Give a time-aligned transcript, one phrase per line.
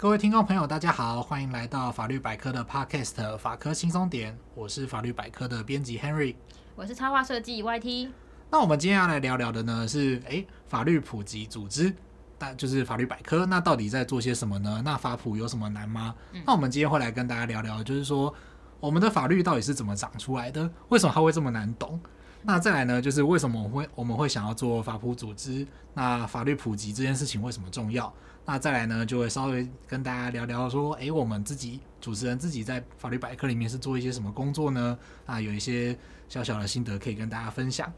[0.00, 6.36] 各位听众朋友，大家好，欢迎来到法律百科的 Podcast 法科轻松点，我是法律百科的编辑 Henry，
[6.76, 8.08] 我是插画设计 YT。
[8.48, 11.92] 那我们今天要来聊聊的呢是，诶，法律普及组织，
[12.38, 14.80] 但就是法律百科，那到底在做些什么呢？
[14.84, 16.14] 那法普有什么难吗？
[16.32, 18.32] 嗯、那我们今天会来跟大家聊聊，就是说
[18.78, 20.70] 我们的法律到底是怎么长出来的？
[20.90, 21.98] 为什么它会这么难懂？
[22.40, 25.66] 那再来呢，就是为什么我会我们会想要做法普组织？
[25.92, 28.14] 那法律普及这件事情为什么重要？
[28.50, 34.98] 那再来呢，就会稍微跟大家聊聊说，诶，我们自己主持人自己在法律百科里面是做一些什么工作呢？
[35.26, 35.94] 啊，有一些
[36.30, 37.92] 小小的心得可以跟大家分享。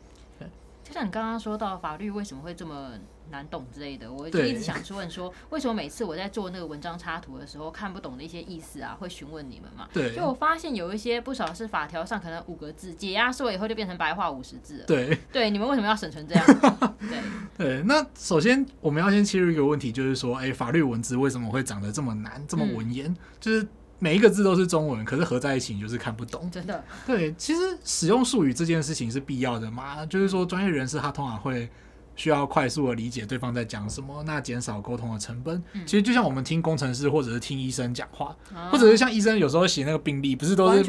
[0.83, 2.91] 就像你刚刚说到法律为什么会这么
[3.31, 9.89] 难懂之类的，我就一直想去问说，为什么每次我在做那个文章插图的时候看不懂的一些意思啊，会询问你们嘛？
[9.93, 14.85] 对，就我发现有一些不少是法条上可能五个字，解压缩以后就变成白话五十字了。
[14.87, 16.47] 对，对，你们为什么要省成这样？
[16.99, 17.19] 对，
[17.57, 23.07] 对，那首先我们要先切入一个问题，就是说，哎，法律文字为什么会长得这么难，这么文言？
[23.11, 23.67] 嗯、就是。
[24.03, 26.51] 每一个字都是中文，可是合在一起你就是看不懂。
[26.51, 30.07] 真的，对，其实使用术语这件事情是必要的嘛？
[30.07, 31.69] 就是说，专业人士他通常会
[32.21, 35.57] 需要快速的理解对方在讲什么，那减少沟通的成本。
[35.73, 40.85] 嗯、其实就像我们听工程师或者是听医生讲话，啊、或者是像医生有时候写那个病历，不是都是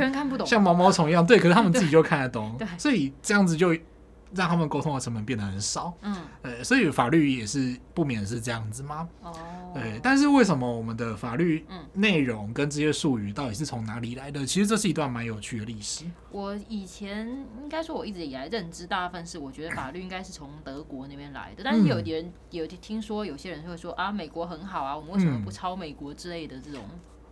[0.45, 1.25] 像毛毛虫一样？
[1.25, 2.53] 对，可是他们自己就看得懂。
[2.59, 3.73] 对，所以这样子就。
[4.33, 9.07] 让他们沟通的成本变得很少，嗯，呃，所以法律也是不免是这样子吗？
[9.21, 9.33] 哦，
[9.73, 14.45] 对，但是为什么我们的法律内容跟这些术语到底是从哪里来的？
[14.45, 16.05] 其实这是一段蛮有趣的历史。
[16.31, 17.27] 我以前
[17.61, 21.63] 应该说，我一直以来认知大部分是，我觉得法律应该是从德国那边来的。
[21.63, 26.81] 但是有的人有听说，有些人会说啊，美国很好啊，我们为什么不抄美国之类的这种？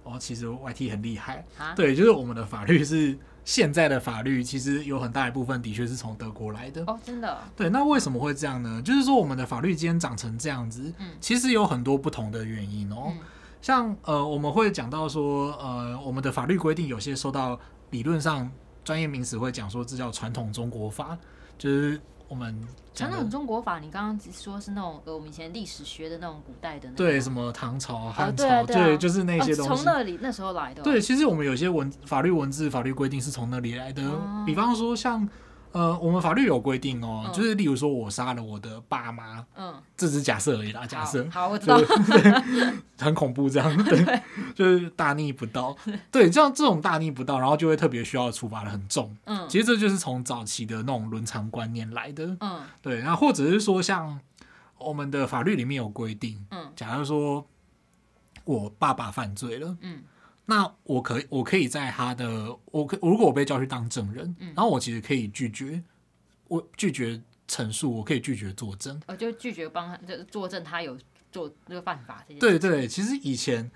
[0.10, 3.18] 哦，其实 YT 很厉害啊，对，就是我们的法律是。
[3.46, 7.42] 现在的法律其实有很大一部分的确是从德国来的哦，真的。
[7.56, 8.80] 对，那为什么会这样呢？
[8.84, 13.12] 就是说我们的法律今天长成这样子，嗯，其实有很多不同的原因哦。
[13.60, 18.52] 像呃，我们会讲到说，呃，我们的法律规定有些受到理论上
[18.84, 21.18] 专业名词会讲说，这叫传统中国法，
[21.58, 22.00] 就是。
[22.30, 22.56] 我们
[22.96, 30.82] 传统中国法，你刚刚说是那种呃，我们以前历史学的那种古代的那对什么唐朝、汉朝，对，就是那些东西从那里那时候来的。
[30.82, 34.02] 对，其实我们有些文法律文字、法律规定是从那里来的，
[34.46, 35.28] 比方说像。
[35.72, 41.28] 呃，我们法律有规定哦，嗯、就是例如说，我杀了我的爸妈，嗯，这只是假设而已啦，假设。
[41.30, 41.80] 好，我知道。
[42.98, 44.22] 很恐怖这样，对，
[44.56, 45.78] 就是大逆不道。
[46.12, 49.16] 对，这样这种大逆不道，然后就会特别需要处罚的很重。
[49.26, 52.36] 嗯，其实这就是从早期的那种伦常观念来的。
[52.40, 54.20] 嗯，对，然后或者是说，像
[54.80, 57.46] 我们的法律里面有规定，嗯，假如说
[58.44, 60.02] 我爸爸犯罪了，嗯。
[60.50, 65.80] 那我可以，我可以在他的，我可如果我被叫去当证人，嗯、然后我其实可以拒绝，
[66.48, 70.98] 我拒绝陈述，我可以拒绝作证，我就拒绝帮他就作证，他有
[71.32, 72.26] 做这个犯法。
[72.40, 73.70] 对对，其实以前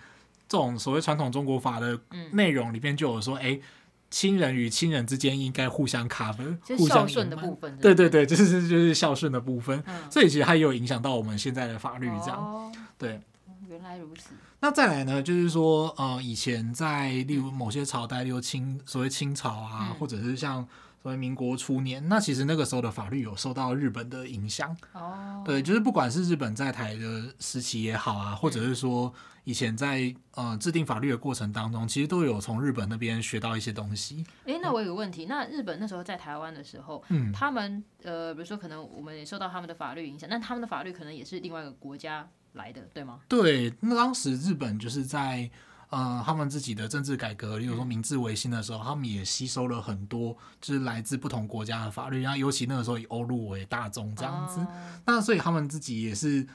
[0.50, 2.00] 这种所谓传统中国法的
[2.32, 3.62] 内容里面就有说，哎、嗯，
[4.10, 7.78] 亲人与亲人之间应该互相 cover，互相孝顺的部分？
[7.78, 13.22] 对对对，就是就是孝顺的部分，嗯、所以其实它也有影响到我们现在的法律这样，哦、对。
[13.70, 14.34] 原来如此。
[14.64, 20.66] 那再来呢，就是说，呃，以前在例如某些朝代，例如清所谓清朝啊，嗯、或者是像
[21.02, 24.74] 所谓民国初年，那其实那个时候的法律有受到日本的影响。
[24.94, 25.44] 哦。
[25.46, 29.14] 对，就是不管是日本在台的时期也好啊，或者是说
[29.44, 34.26] 以前在呃制定法律的过程当中，其实都有从日本那边学到一些东西。
[34.46, 42.26] 诶，那我有个问题，那日本那时候在台湾的时候，嗯，他们呃，比如说可能我们也受到他们的法律影响，那他们的法律可能也是另外一个国家。
[42.54, 43.20] 来的对吗？
[43.28, 45.50] 对，那当时日本就是在
[45.90, 54.68] 呃他们自己的政治改革，例如说明治维新的时候，嗯、他们也吸收了很多就是来自不同国家的法律，然后尤其那个时候以欧陆为大宗这样子，哦、
[55.06, 56.48] 那所以他们自己也是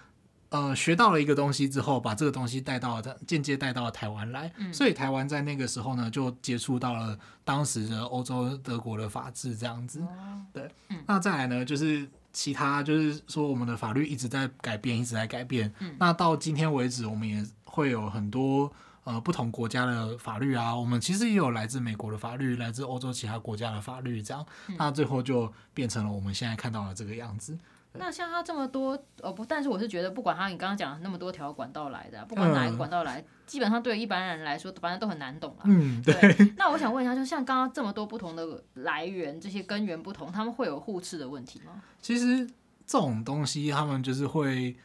[0.51, 12.09] 呃学到了一个东西之后，把这个东西带到间接带到了台湾来，嗯、所以台湾在那个时候呢就接触到了当时的欧洲德国的法治这样子，哦、对，嗯、那再来呢就是。
[12.39, 15.75] 其他就是说，我们的法律一直在改变，一直在改变。
[15.81, 20.73] 嗯，那到今天为止，我们也会有很多呃不同国家的法律啊。
[20.73, 24.47] 我们其实也有来自美国的法律，来自欧洲其他国家的法律，这样。
[24.69, 27.59] 嗯，那最后就变成了我们现在看到的这个样子。
[27.95, 35.63] 那像他这么多哦不，但是我是觉得，不管他你刚刚讲的那么多条管道来的，不管哪一个管道来，嗯、基本上对于一般人来说，反正都很难懂啊。
[35.65, 36.15] 嗯，对。
[36.15, 41.83] 对， 那我想问一下，就像刚刚这么多不同的来源，这些根源不同，他们会有互斥的问题吗？
[42.01, 42.47] 其实
[42.87, 44.77] 这种东西，他们就是会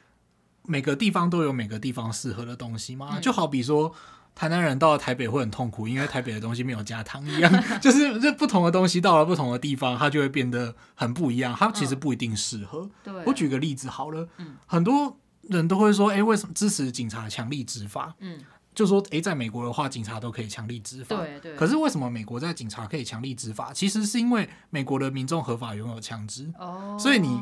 [0.64, 3.94] 每个地方都有每个地方适合的东西嘛，嗯、就好比说。
[4.36, 11.56] 台南人到了台北会很痛苦，因为台北的东西没有加糖一样， 就是这不同的东西到了不同的地方，它就会变得很不一样。
[11.58, 12.80] 它其实不一定适合。
[12.82, 18.16] 嗯、对，我举个例子好了，嗯、很多人都会说，哎、欸，为什么支持警察强力执法？
[18.20, 18.40] 嗯，
[18.74, 21.16] 就说，哎、欸，在美国的话，警察都可以强力执法。
[21.16, 21.56] 对对。
[21.56, 23.72] 可是为什么美国在警察可以强力执法？
[23.72, 26.52] 其实是因为美国的民众合法拥有枪支。
[26.58, 26.98] 哦。
[27.00, 27.40] 所以你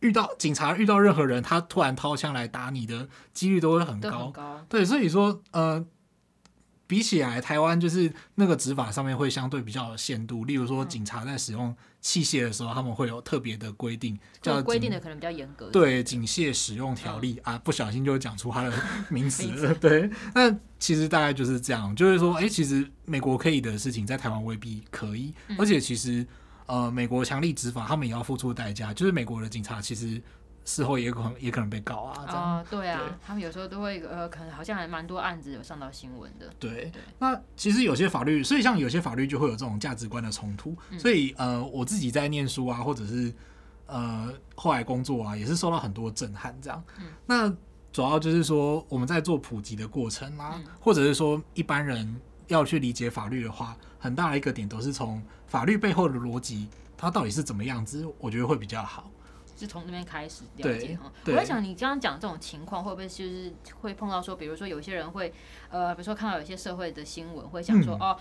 [0.00, 4.26] 遇到警察遇到任何人，他突然掏枪来打你的几率都会很高。
[4.26, 4.64] 很高。
[4.68, 5.82] 对，所以说，呃。
[6.86, 10.44] 比起来，台湾就是那个执法上面会相对比较有限度。
[10.44, 15.68] 例如说，警察在使用器械的时候，他们会有特别的规定，叫规定的可能比较严格。
[15.70, 18.72] 对，警械使用条例啊，不小心就讲出它的
[19.08, 19.74] 名词 了。
[19.74, 25.34] 对，那其实大概就是这样，就是说，哎，其实美国可以的事情，在台湾未必可以。
[25.58, 26.24] 而且，其实
[26.66, 28.94] 呃，美国强力执法，他们也要付出代价。
[28.94, 30.22] 就是美国的警察其实。
[30.66, 32.58] 事后也可能也可能被告啊，这样。
[32.58, 36.52] 哦，对啊，对他们有时候都会呃，可能好像还蛮多案子有上到新闻的。
[36.58, 40.76] 对，对那其实有些法律，所以像有些法律就会有这种价值观的冲突。
[40.90, 43.32] 嗯、所以呃，我自己在念书啊，或者是
[43.86, 46.54] 呃后来工作啊，也是受到很多震撼。
[46.60, 47.48] 这样，嗯、那
[47.92, 59.08] 主要就是说我们在做普及的过程啊，嗯、或者是说一般人要去理解法律的话，很大的一个点都是从法律背后的逻辑，它到底是怎么样子，我觉得会比较好。
[59.56, 65.32] 是从那边开始了解哈，我在想你刚刚讲这种情况会不会就是会碰到说，比如说有些人会
[65.70, 68.18] 呃，比如说看到有些社会的新闻会想说、嗯、哦，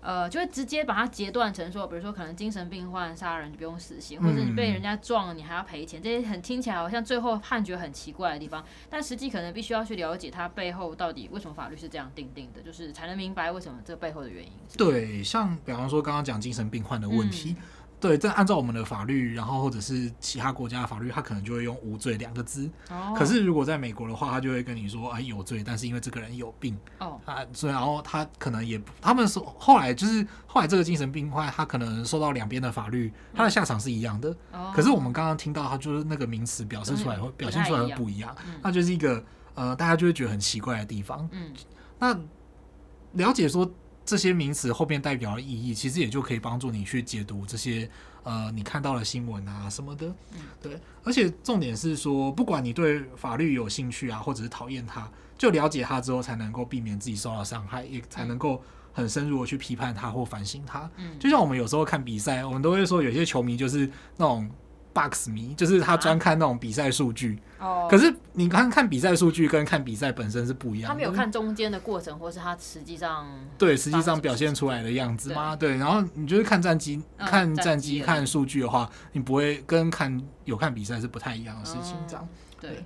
[0.00, 14.78] 呃，就会直接把它截断成说，比如说可能精神病患杀人就不用死刑，或者你被人家撞了你还要赔钱，这些很听起来好像最后判决很奇怪的地方，但实际可能必须要去了解它背后到底为什么法律是这样定定的，就是才能明白为什么这背后的原因是是。
[14.78, 17.54] 对，像比方说刚刚讲精神病患的问题。
[17.58, 17.62] 嗯
[18.00, 22.70] 对，但按照我们的法律，然后或者是其他国家的法律，他可能就会用无罪两个字。
[22.90, 23.12] 哦。
[23.16, 26.78] 可是如果在美国的话，他就会跟你说，哎，有罪，但是因为这个人有病。
[27.00, 27.20] 哦。
[27.24, 34.34] 啊，所以然后他可能也，他们说后来就是后来这个精神病患，他可能受到两边的法律，他的下场是一样的。
[34.52, 34.72] 哦。
[34.74, 39.20] 可是我们刚刚听到，他就是那个名词表示出来会表现出来会不一样，那就是一个
[39.54, 41.28] 呃，大家就会觉得很奇怪的地方。
[41.32, 41.52] 嗯。
[41.98, 42.16] 那
[43.14, 43.68] 了解说。
[44.08, 47.86] 这些名词后面代表的意义，其实也就可以帮助你去解读这些
[48.22, 50.10] 呃你看到的新闻啊什么的。
[50.62, 55.06] 对，而且重点是说，不管你对法律有兴趣啊，或者是讨厌它，
[55.36, 58.62] 就了解它之后，才能够避免自己受到伤害，也才能够
[58.94, 60.90] 很深入的去批判它或反省它。
[61.20, 64.50] 就像我们有时候看比赛，我们都会说有些球迷就是那种。
[64.98, 70.88] Box 迷就是他专看那种比赛数据，哦，可是你看看比赛数据跟看比赛本身是不一样的。
[70.88, 75.54] 他没有看中间的过程，或是他实际上对实际上表现出来的样子吗？
[75.54, 82.28] 对，然后你就是看战绩、看战绩、看数据的话，你不会跟看有看比赛是不太一样的事情，这样
[82.60, 82.84] 对。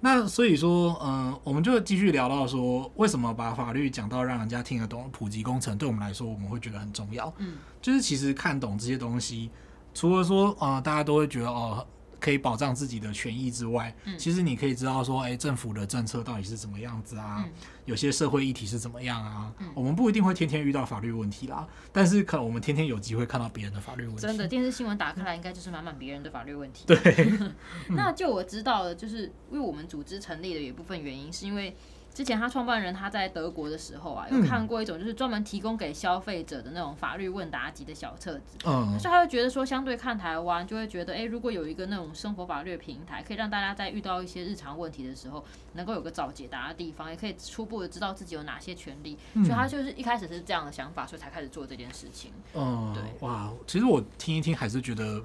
[0.00, 5.10] 那所以说，嗯，我们就继续聊到说，为什么把法律讲到让人家听得懂？
[5.10, 7.34] 普及工程对我们来说，我们会觉得很重要。
[7.38, 9.50] 嗯，就是其实看懂这些东西。
[9.98, 11.84] 除了说，呃，大家都会觉得哦，
[12.20, 17.42] 可以保障自己的权益之外，嗯、其实你可以知道说，哎，政府的政策到底是怎么样子啊？
[17.44, 17.52] 嗯、
[17.84, 19.52] 有些社会议题是怎么样啊？
[19.58, 24.22] 嗯、我们不一定会天天遇到法律问题啦，但是可能我们天天有机会看到别人的法律问题。
[24.22, 26.84] 真的，电视新闻打开来，应该就是满满别人的法律问题。
[26.86, 27.32] 对，
[27.90, 31.76] 那就我知道了，就是因为我们组织成立的有一部分原因，是因为。
[32.18, 52.32] 之前他创办人他在德国的时候啊，有看过一种就是专门提供给消费者的那种法律问答集的小册子，嗯，所以他会觉得说，相对看台湾，就会觉得，哎，如果有一个那种生活法律的平台，可以让大家在遇到一些日常问题的时候，能够有个找解答的地方，也可以初步的知道自己有哪些权利，所以他就是一开始是这样的想法，所以才开始做这件事情。
[52.52, 55.22] 嗯，对，哇，其实我听一听还是觉得。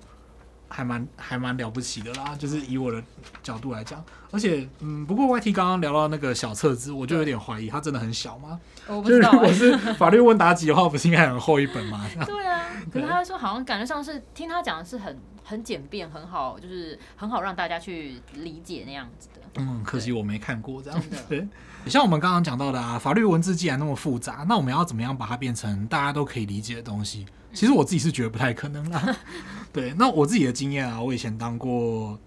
[0.76, 3.02] 还蛮还蛮了不起的啦，就是以我的
[3.44, 8.60] 角度来讲，而且嗯，不过 YT 刚刚聊到那个小册子，我就有点怀疑它真的很小吗？
[8.88, 9.38] 我不知道、欸。
[9.38, 12.04] 我是法律问答集的话，不是应该很厚一本吗？
[12.26, 19.42] 对啊，可是他说好像感觉上是听他讲的是很很简便，很好，就是很好让大家去理解那样子的。
[19.58, 21.16] 嗯，可惜我没看过这样子。
[21.30, 21.48] 对，
[21.86, 27.28] 像我们刚刚讲到的啊，法律文字既然那么复杂，那我们要怎么样把它变成大家都可以理解的东西？
[27.54, 29.16] 其实我自己是觉得不太可能啦。
[29.72, 32.20] 对，那我自己的经验啊，我以前当过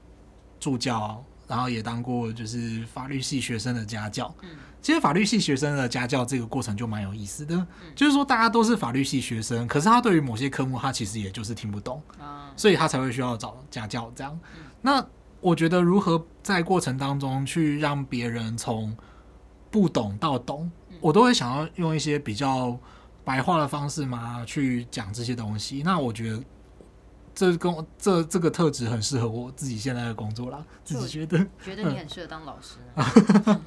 [0.58, 4.34] 助教，然后也当过就是法律系学生的家教。
[4.82, 12.00] 其实法律系学生的家教这个过程就蛮有意思的，就是说大家都是法律系学生，可是他对于某些科目他其实也就是听不懂，
[12.56, 14.38] 所以他才会需要找家教这样。
[14.80, 15.04] 那
[15.40, 18.96] 我觉得如何在过程当中去让别人从
[19.70, 22.78] 不懂到懂，我都会想要用一些比较。
[23.26, 25.82] 白话的方式嘛，去讲这些东西。
[25.84, 26.42] 那我觉得
[27.34, 30.64] 这工这这个特质很适合我自己现在的工作啦。
[30.84, 32.78] 自己觉得，觉得你很适合当老师。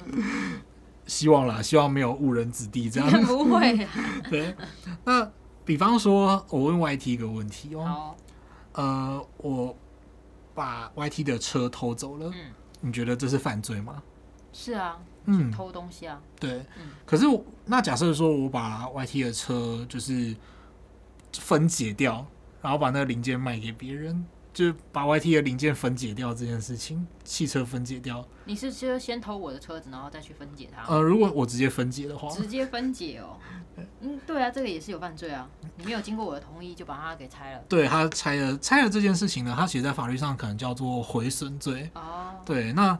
[1.06, 3.08] 希望啦，希望没有误人子弟这样。
[3.26, 3.86] 不会。
[4.30, 4.56] 对。
[5.04, 5.30] 那
[5.64, 8.14] 比方说，我问 YT 一个问题哦。
[8.72, 9.76] 呃，我
[10.54, 12.30] 把 YT 的车偷走了。
[12.32, 12.54] 嗯。
[12.80, 14.02] 你觉得这是犯罪吗？
[14.52, 17.24] 是啊，嗯，偷东西啊，对，嗯、可是
[17.66, 20.34] 那假设说我把 YT 的车就是
[21.32, 22.26] 分解掉，
[22.62, 24.24] 然后把那个零件卖给别人。
[24.52, 28.26] 就把 YT 的零件分解掉这件事情，汽车分解掉。
[28.46, 30.92] 你是就先偷我的车子，然后再去分解它？
[30.92, 33.38] 呃，如果我直接分解的话，直接分解哦。
[34.00, 35.48] 嗯，对啊，这个也是有犯罪啊。
[35.76, 37.60] 你没有经过我的同意就把它给拆了。
[37.68, 41.88] 对，他拆了，拆了这件事情呢，它其实在法律上可能叫做毁损罪。
[41.94, 42.34] 哦。
[42.44, 42.98] 对，那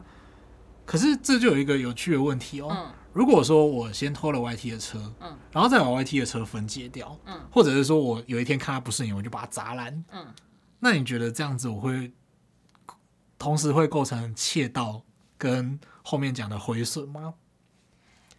[0.91, 2.67] 可是这就有一个有趣的问题哦。
[2.69, 2.91] 嗯。
[3.13, 10.27] 如果说我先偷了 YT 的车，嗯，然后再把 YT 的车分解掉，嗯，或者是说我有一天看他不顺眼，我就把它砸烂，嗯。
[10.79, 12.11] 那你觉得这样子我会
[13.39, 15.01] 同时会构成窃盗
[15.37, 17.35] 跟后面讲的毁损吗？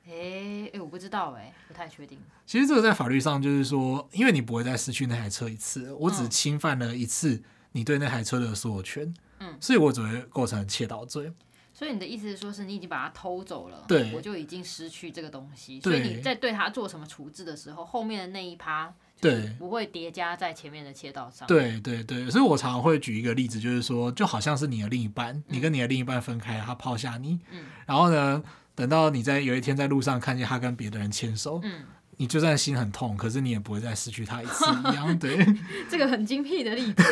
[0.06, 2.18] 诶、欸欸、我不知道诶、欸，不太确定。
[2.44, 7.42] 其实这个在法律上就是说，因为你不会再失去那台车一次，我只侵犯了一次
[7.72, 11.32] 你对那台车的所有权，嗯，所以我只会构成窃盗罪。
[11.72, 18.92] 所以你的意思是说，是你已经把它偷走了，对，我就已经失去这个东西，所以你在对它做什么处置的时候，后面的那一趴。
[19.20, 21.46] 对，不会叠加在前面的切道上。
[21.46, 28.42] 对对对，所以我常常会举一个例子，就是说，就好像是你的另一半，嗯、你跟你的另一半分开，他抛下你，嗯、然后呢，
[28.74, 31.84] 等到你在有一天在路上看见他跟别的人牵手，嗯、
[32.22, 35.18] 你就算心很痛，可是你也不会再失去他一次一样。
[35.18, 35.44] 对，
[35.90, 37.02] 这个很精辟的例子。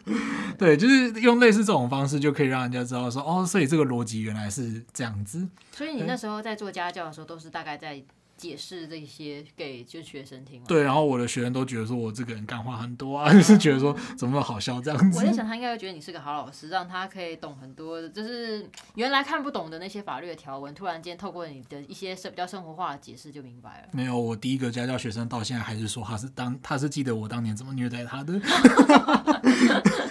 [0.58, 5.48] 对，就是用类似这种方式，就可以让人家知道说，哦，所以这个逻辑原来是这样子。
[5.72, 8.02] 所以你那时候在做家教的时候，都是大概在。
[8.40, 10.62] 解释这些给就学生听。
[10.64, 15.18] 对，然后我的学生都觉得说我这个人干话很多啊， 就、嗯、是觉得说怎么好笑这样子。
[15.18, 23.88] 我在想他应该会觉得你是个好老师，让他可以懂很多，就是原来看不懂的那些法律的条文，突然间透过你的一些比较生活化的解释就明白了。
[23.92, 28.40] 没有，我第一个家教学生到现在还是说他是当他是记得我当年怎么虐待他的。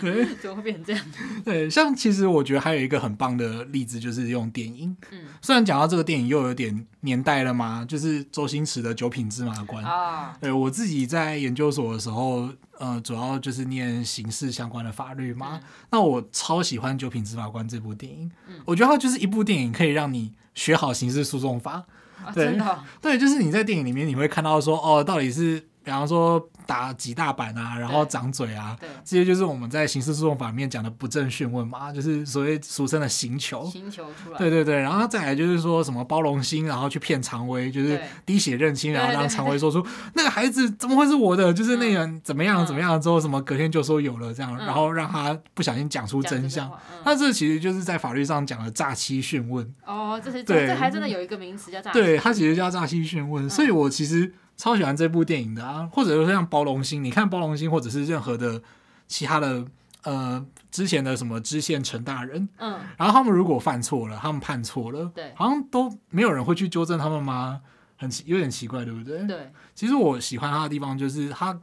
[0.00, 1.04] 这 个怎么会变成这样？
[1.44, 4.96] 对，像其实我觉得还有一个很棒的例子，就是用电影。
[5.10, 10.36] 嗯，虽然讲到这个电影又有点年代了嘛，就是周星驰的《九品芝麻官》啊。
[10.40, 15.60] 对，我自己在研究所的时候，呃，主要就是念刑事相关的法律嘛。
[15.60, 18.30] 嗯、那我超喜欢《九品芝麻官》这部电影。
[18.48, 21.84] 嗯，我觉得它就是一部电影，可以让你学好刑事诉讼法。
[22.24, 22.82] 啊、对，真的、哦？
[23.00, 25.67] 对，就是你在电影里面你会看到说，哦，到底是。
[25.88, 33.64] 比方说打几大板啊，然后掌嘴啊，这些就是我们在刑事诉讼法里面讲的不正讯问嘛，就是所谓俗称的刑求。
[33.64, 34.36] 刑求出来。
[34.36, 46.70] 对对对，然后再来就是说什么包容心，然后去骗常威，就是滴血认亲，然后让常威说出那个孩子怎么会是我的，就是那个怎么样怎么样之后，什么隔天就说有了这样，然后让他不小心讲出真相。
[47.02, 49.66] 那这其实就是在法律上讲的诈欺讯问。
[49.86, 51.98] 哦，这是对，这还真的有一个名词叫诈欺。
[51.98, 54.34] 对，它其实叫诈欺讯问，所以我其实。
[54.58, 58.60] 超喜欢这部电影的啊，或者说像包龙星，你看包龙星，或者是任何的
[59.06, 59.64] 其他的
[60.02, 67.62] 呃之前的什么知县陈大人，嗯，然后他们如果犯错了，他们判错了，对，好像都没有人会去纠正他们吗？
[67.96, 69.24] 很奇，有点奇怪，对不对？
[69.26, 71.58] 对，其实我喜欢他的地方就是他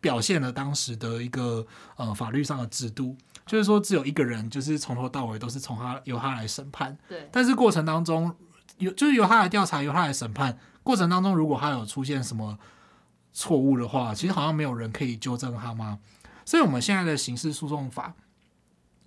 [0.00, 1.64] 表现了当时的一个
[1.96, 8.34] 呃法律上的制度，就是说只有一个人，就是从头到尾都是从他由他来审判，对，但是过程当中
[8.78, 10.58] 有就是由他来调查，由他来审判。
[10.82, 12.58] 过程当中，如果他有出现什么
[13.32, 15.98] 错误的话，其实好像没有人可以纠正他吗？
[16.44, 18.12] 所以，我们现在的刑事诉讼法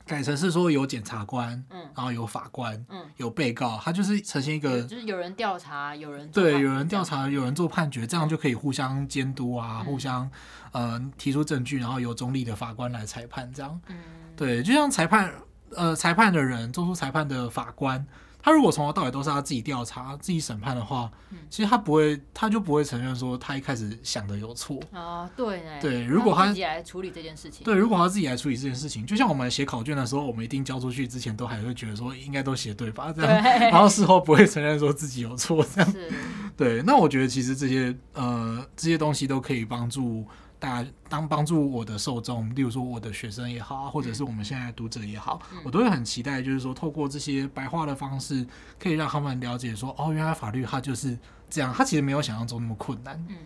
[0.06, 10.28] 改成是说有检察官，嗯，然后有法官，嗯，有被告，他就是呈现一个，就是有人调查，有人对，有人调查，有人做判决，这样就可以互相监督啊，互相
[10.72, 13.98] 呃提出证据，然后由中立的法官来裁判，这样，嗯，
[14.36, 15.32] 对，就像裁判，
[15.76, 18.04] 呃，裁判的人做出裁判的法官。
[18.48, 25.30] 他如果从头到尾都是他自己调查、自己审判的话，嗯、其实他不会，他就不会承认说他一开始想的有错啊。
[25.36, 33.12] 对，对，如果他，他自己来处理这件事情，对，如果他自己来处理这件事情，就像我们写考卷的时候，我们一定交出去之前都还会觉得说应该都写对吧？
[33.14, 35.92] 这样， 然后事后不会承认说自己有错这样。
[35.92, 36.10] 是
[36.56, 40.26] 对，那我觉得其实这些呃这些东西都可以帮助。
[40.60, 48.46] 大家当帮助我的受众，例如说我的学生也好，或者是我们现在的读者也好，嗯、我都会很期待，就是说透过这些白话的方式，
[48.80, 53.24] 可以让他们了解说，哦，原来法律它就是这样，它其实没有想象中那么困难。
[53.30, 53.38] 嗯，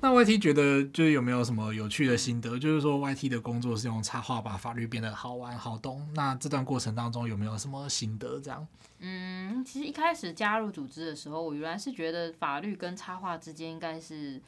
[0.00, 2.56] 那 YT 觉得就是有没有什么有趣的心得？
[2.56, 8.38] 就是说 YT 的工作是用插画把法律变得好玩好懂，那这段过程当中有没有什么心得？
[8.40, 8.64] 这样？
[9.00, 14.40] 嗯，其实一开始加入组织的时候，我原来是觉得法律跟插画之间应该是。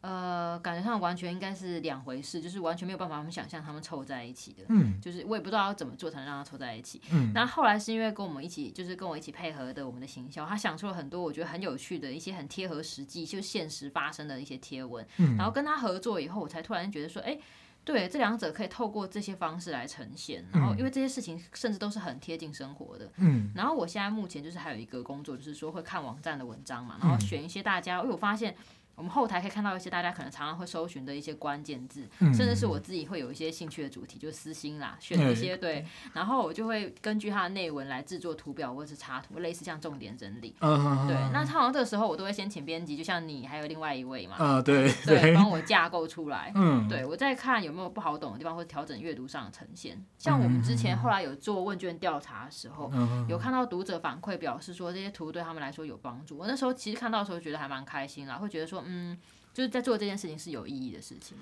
[0.00, 4.64] 呃，感觉上完全应该是两回事，就是完全没有办法我们想象他们凑在一起的。
[4.68, 7.00] 嗯，就是我也不知道要怎么做才能让他凑在一起。
[7.12, 15.06] 嗯，那后来是因为跟我们一起，就是跟我一起配合的我们的行销，他想出了很多我觉得很有趣的一些很贴合实际，就现实发生的一些贴文。
[15.18, 17.38] 嗯，然后跟他合作以后，我才突然觉得说，哎。
[17.82, 23.10] 对，这两者可以透过这些方式来呈现，然后因为这些事情甚至都是很贴近生活的。
[23.16, 28.54] 嗯，然后我现在目前就是还有一个工作，就是说会看网站的文章嘛，然后选一些大家，因为我发现。
[29.00, 40.54] 我们后台可以看到一些大家可能常常会搜寻的一些关键字，嗯、甚至是我自己会有一些兴趣的主题，就是私心啦，选一些对，然后我就会根据它的内文来制作图表或者是插图，类似像重点整理。
[40.60, 46.52] 嗯、对，那通常这个时候我都会先请编辑，就像你还有另外一位嘛，嗯、对对， 帮我架构出来。
[46.54, 49.98] 嗯，对我再看有没有不好懂的地方，或者调整阅读上的呈现。
[50.18, 56.36] 像我们之前后来有做问卷调查的时候，嗯、有看到读者反馈表示说这些图对他们来说有帮助。
[56.36, 59.16] 我那时候其实看到的时候觉得还蛮开心啦，会觉得说嗯。
[59.52, 61.36] 就是在做这件事情是有意义的事情。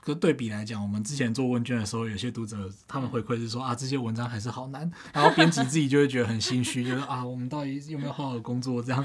[0.00, 9.04] 可对比来讲，我们之前做问卷的时候，有些读者他们回馈是说啊，这些文章还是好难，然后编辑自己就会觉得很心虚，就是啊，我们到底有没有好好工作这样？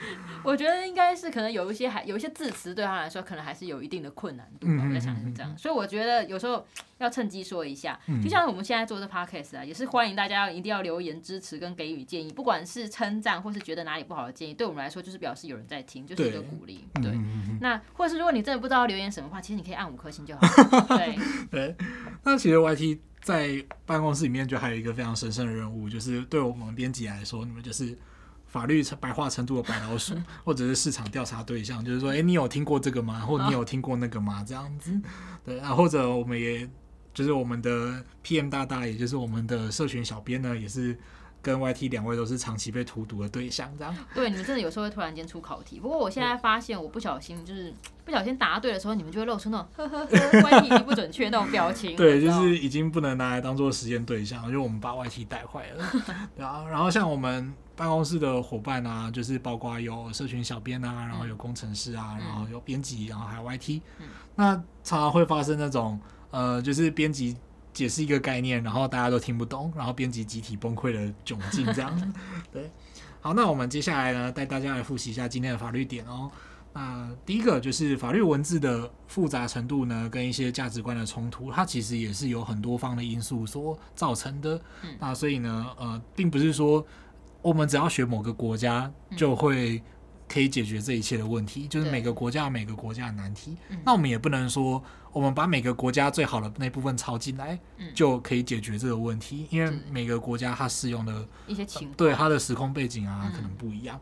[0.44, 4.66] 我觉得应该是可能有一些还有一些字词对他来说，可能还是有一定的困难度。
[4.66, 6.66] 我在想是这样，所以我觉得有时候
[6.98, 16.86] 要趁机说一下，就像我们现在做的 podcast 啊，也是欢迎大家一定要留言支持跟给予建议，不管是称赞或是觉得哪里不好的建议，对我们来说就是表示有人在听，就是一个鼓励。
[17.02, 17.12] 对，
[17.60, 20.40] 那或者是如果你真的不知道留言什么话，其实你可以按五颗星就好。
[20.96, 21.18] 对
[21.50, 21.76] 对，
[22.22, 27.98] 那其实 YT 在办公室里面就还有一个非常神圣的任务，就是对我们编辑来说，你们就是
[28.48, 30.14] 法律白话程度的白老鼠，
[30.44, 33.20] 或者是市场调查对象，就是说，哎、欸，你有听过这个吗？
[33.20, 34.44] 或你有听过那个吗？
[34.44, 35.00] 这样子，
[35.44, 36.68] 对啊，或者我们也
[37.14, 40.98] 就是我们的 PM 大大，也就是我们的社群小编呢，也是。
[41.40, 43.94] 跟 YT 两位都是长期被荼毒的对象，这样。
[44.14, 45.78] 对，你们真的有时候会突然间出考题。
[45.78, 47.72] 不过我现在发现，我不小心就是
[48.04, 51.94] 不小心答对的时候，你们就会露出那种呵呵呵经不准确那种表情。
[51.96, 55.84] 对，就是已经不能拿来当做实验对象，因为我们把 YT 带坏了。
[56.36, 63.80] 然后，然后像我们办公室的伙伴啊，就是包括有社群小编啊，然后有工程师啊，然后有编辑，然后还有 YT。
[64.00, 64.06] 嗯。
[64.34, 67.36] 那常常会发生那种呃，就是编辑。
[67.78, 72.12] 解释一个概念，然后大家都听不懂，然后编辑集体崩溃的窘境，这样。
[72.50, 72.68] 对，
[73.20, 76.28] 好，那我们接下来呢，带大家来复习一下今天的法律点哦。
[76.72, 84.60] 那第一个就是法律文字的复杂程度呢，跟一些价值观的冲突，它其实也是有很多方的因素所造成的。
[84.82, 84.96] 嗯。
[84.98, 86.84] 那所以呢，呃，并不是说
[87.42, 89.80] 我们只要学某个国家就会
[90.28, 93.56] 可以解决这一切的问题，就是每个国家有每个国家的难题。
[93.84, 94.82] 那我们也不能说。
[95.10, 97.58] 我们把每个国家最好的那部分抄进来，
[97.94, 99.46] 就可以解决这个问题。
[99.48, 103.98] 因为每个国家它适用的一些情况，对它的时空背景啊，可能不一样。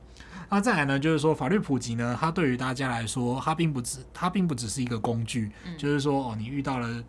[0.51, 5.51] 那再来呢，就是说法律普及呢，它对于大家来说，它并不只，它并不只是一个工具。
[5.79, 7.03] 就是说，哦，你遇到了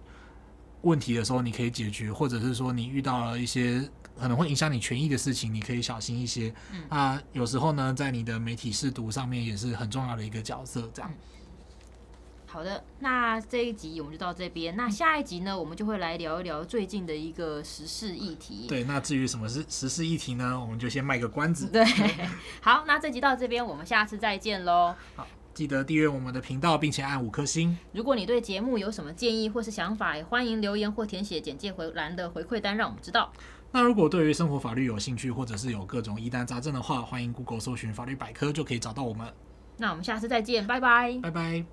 [0.84, 3.84] 问题的时候，你可以解决，或者是说你遇到了一些
[4.20, 6.54] 可能会影响你权益的事情，你可以小心一些。
[6.74, 11.12] 嗯啊，有时候呢，在你的媒体试读上面也是很重要的一个角色，这样。
[12.50, 14.76] 好的，那这一集我们就到这边。
[14.76, 18.66] 那下一集呢，我们就会来聊一聊最近的一个时事议题。
[18.68, 20.60] 对，那至于什么是时事议题呢？
[20.60, 21.68] 我们就先卖个关子。
[21.70, 21.86] 对，
[22.62, 24.96] 好，那这集到这边，我们下次再见喽。
[25.16, 27.78] 好，记得订阅我们的频道，并且按五颗星。
[27.92, 33.32] 如果你对节目有什么建议或是想法，也欢迎留言或填写简介回栏的回馈单，让我们知道。
[33.72, 39.28] 那如果对于生活法律有兴趣，或者是有各种疑难杂症的话，欢迎 Google 搜寻法律百科，就可以找到我们。
[39.78, 41.64] 那我们下次再见，拜拜，拜拜。